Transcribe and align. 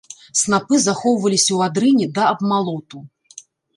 Снапы 0.39 0.75
захоўваліся 0.85 1.47
ў 1.47 1.59
адрыне 1.73 2.05
да 2.17 2.23
абмалоту. 2.31 3.07